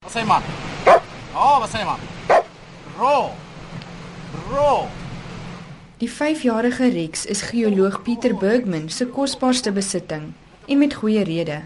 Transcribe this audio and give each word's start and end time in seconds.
Wat 0.00 0.22
sê 0.22 0.26
man? 0.26 0.42
Oh, 1.34 1.58
wat 1.60 1.70
sê 1.70 1.84
man? 1.84 2.00
Bro. 2.96 3.30
Bro. 4.48 4.88
Die 6.00 6.08
5-jarige 6.10 6.88
Rex 6.88 7.26
is 7.26 7.42
geoloog 7.42 8.02
Pieter 8.02 8.34
Bergman 8.34 8.88
se 8.88 9.06
kosbaarste 9.06 9.72
besitting 9.72 10.32
en 10.66 10.78
met 10.78 10.94
goeie 10.94 11.22
rede. 11.22 11.60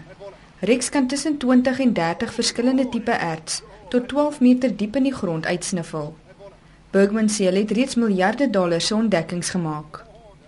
Rex 0.59 0.89
kan 0.89 1.07
tussen 1.07 1.37
20 1.37 1.79
en 1.79 1.93
30 1.93 2.33
verskillende 2.33 2.89
tipe 2.89 3.11
erts 3.11 3.61
tot 3.89 4.07
12 4.07 4.39
meter 4.39 4.77
diep 4.77 4.95
in 4.95 5.09
die 5.09 5.15
grond 5.15 5.45
uitsniffel. 5.45 6.13
Bergman 6.91 7.31
sê 7.31 7.47
hy 7.49 7.63
het 7.63 7.71
reeds 7.71 7.95
miljarde 7.95 8.49
dollars 8.49 8.91
se 8.91 8.95
ontdekkings 8.95 9.49
gemaak. 9.55 10.03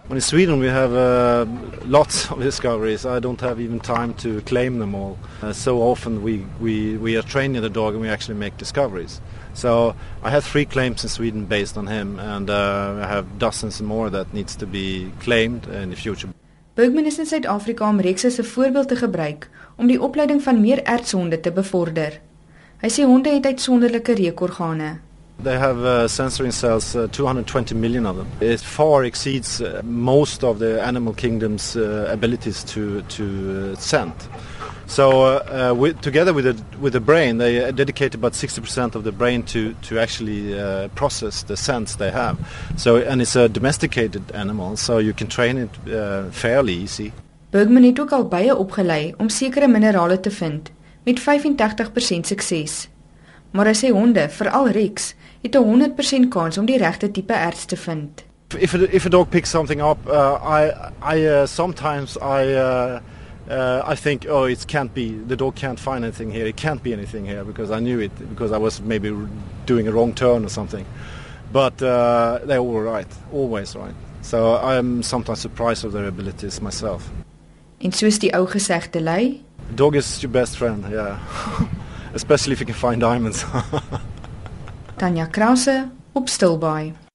In 0.10 0.21
Sweden, 0.21 0.60
we 0.60 0.68
have 0.68 0.94
uh, 0.94 1.46
lots 1.86 2.32
of 2.32 2.40
discoveries. 2.40 3.05
I 3.05 3.20
don't 3.20 3.42
have 3.42 3.60
even 3.60 3.82
time 3.82 4.14
to 4.16 4.40
claim 4.41 4.80
them 4.80 4.96
all. 4.96 5.18
Uh, 5.41 5.52
so 5.52 5.82
often 5.82 6.23
we, 6.23 6.46
we, 6.62 6.96
we 6.96 7.18
are 7.18 7.22
training 7.22 7.62
the 7.62 7.70
dog 7.70 7.94
and 7.94 8.02
we 8.02 8.08
actually 8.08 8.38
make 8.38 8.55
discoveries. 8.58 9.20
So 9.54 9.95
I 10.23 10.30
have 10.30 10.45
three 10.45 10.64
claims 10.64 11.04
in 11.04 11.09
Sweden 11.09 11.44
based 11.44 11.78
on 11.78 11.88
him, 11.88 12.20
and 12.20 12.50
uh, 12.50 13.02
I 13.04 13.08
have 13.08 13.26
dozens 13.38 13.81
more 13.81 14.09
that 14.09 14.34
needs 14.34 14.55
to 14.55 14.66
be 14.66 15.12
claimed 15.20 15.67
in 15.67 15.90
the 15.90 15.98
future. 15.98 16.30
Bergman 16.76 17.05
is 17.05 17.20
in 17.20 17.26
Suid-Afrika 17.26 17.84
om 17.89 18.00
Rex 18.00 18.23
as 18.26 18.39
'n 18.39 18.44
voorbeeld 18.44 18.88
te 18.88 18.95
gebruik 18.95 19.50
om 19.76 19.88
die 19.88 20.02
opleiding 20.02 20.42
van 20.44 20.62
meer 20.62 20.84
ertshonde 20.84 21.39
te 21.39 21.52
bevorder. 21.52 22.22
Hy 22.81 22.89
sê 22.89 23.03
honde 23.03 23.30
het 23.30 23.45
uitsonderlike 23.45 24.14
reukorgane. 24.14 25.00
They 25.40 25.59
have 25.59 25.77
uh, 25.77 26.08
sensory 26.08 26.52
cells, 26.52 26.96
uh, 26.96 27.08
220 27.12 27.76
million 27.76 28.08
of 28.08 28.18
them. 28.18 28.28
It 28.41 28.59
far 28.59 29.04
exceeds 29.04 29.62
uh, 29.62 29.82
most 29.84 30.44
of 30.44 30.58
the 30.58 30.82
animal 30.82 31.14
kingdom's 31.14 31.76
uh, 31.76 32.09
abilities 32.12 32.64
to 32.66 33.02
to 33.02 33.73
uh, 33.73 33.76
scent. 33.76 34.28
So, 34.88 35.22
uh, 35.22 35.76
with, 35.78 36.02
together 36.02 36.34
with 36.34 36.45
the 36.45 36.55
with 36.81 36.94
the 36.94 37.00
brain, 37.00 37.38
they 37.38 37.72
dedicate 37.72 38.16
about 38.16 38.34
60% 38.34 38.95
of 38.95 39.04
the 39.04 39.12
brain 39.12 39.44
to 39.44 39.73
to 39.90 40.00
actually 40.00 40.55
process 40.95 41.44
the 41.44 41.56
scents 41.56 41.98
they 41.98 42.11
have. 42.11 42.38
So, 42.78 42.98
and 42.98 43.22
it's 43.22 43.36
a 43.36 43.48
domesticated 43.48 44.31
animal, 44.33 44.76
so 44.78 44.98
you 44.98 45.14
can 45.14 45.28
train 45.28 45.58
it 45.58 45.70
fairly 46.31 46.73
easy. 46.73 47.11
Bergman 47.50 47.83
het 47.83 48.00
ook 48.00 48.11
al 48.11 48.28
baie 48.28 48.56
opgelei 48.56 49.14
om 49.17 49.30
sekere 49.30 49.67
minerale 49.67 50.20
te 50.20 50.31
vind 50.31 50.72
met 51.04 51.20
85% 51.20 52.20
sukses. 52.26 52.88
Maar 53.52 53.72
hy 53.72 53.76
sê 53.78 53.92
honde, 53.95 54.30
veral 54.30 54.70
Rex, 54.76 55.14
het 55.42 55.56
'n 55.56 55.64
100% 55.64 56.30
kans 56.30 56.58
om 56.58 56.66
die 56.66 56.78
regte 56.78 57.12
tipe 57.12 57.34
erts 57.34 57.66
te 57.66 57.78
vind. 57.78 58.23
If 58.59 58.73
a, 58.73 58.78
if 58.95 59.06
a 59.06 59.09
dog 59.09 59.30
picks 59.30 59.50
something 59.50 59.81
up, 59.81 59.98
uh, 60.08 60.39
I 60.42 60.72
I 61.02 61.26
uh, 61.28 61.45
sometimes 61.45 62.17
I 62.17 62.54
uh, 62.54 63.00
uh, 63.50 63.81
I 63.92 63.95
think 63.95 64.26
oh 64.30 64.45
it 64.45 64.66
can't 64.67 64.94
be 64.94 65.16
the 65.28 65.36
dog 65.36 65.56
can't 65.56 65.80
find 65.80 66.04
anything 66.04 66.31
here. 66.31 66.48
It 66.48 66.56
can't 66.56 66.81
be 66.81 66.94
anything 66.94 67.26
here 67.26 67.44
because 67.44 67.72
I 67.72 67.80
knew 67.80 68.00
it 68.00 68.12
because 68.30 68.56
I 68.56 68.58
was 68.58 68.81
maybe 68.81 69.14
doing 69.66 69.88
a 69.88 69.92
wrong 69.92 70.14
turn 70.14 70.45
or 70.45 70.50
something. 70.50 70.86
But 71.52 71.82
uh, 71.82 72.39
they're 72.45 72.59
all 72.59 72.82
right, 72.82 73.08
always 73.34 73.76
right. 73.76 73.95
So 74.22 74.58
I'm 74.58 75.04
sometimes 75.04 75.39
surprised 75.39 75.86
of 75.86 75.92
their 75.92 76.08
abilities 76.08 76.61
myself. 76.61 77.09
En 77.80 77.92
soos 77.92 78.20
die 78.20 78.32
ou 78.34 78.48
gesegde 78.48 79.02
lei, 79.02 79.42
Dog 79.76 79.95
is 79.95 80.23
your 80.23 80.32
best 80.32 80.58
friend, 80.58 80.86
yeah. 80.89 81.20
Especially 82.18 82.54
if 82.54 82.60
you 82.60 82.66
can 82.66 82.76
find 82.76 83.00
diamonds. 83.00 83.46
Tanya 84.98 85.28
Krause 85.28 85.88
op 86.14 86.28
Stilbaai. 86.28 87.06